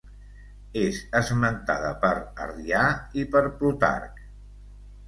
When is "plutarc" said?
3.63-4.25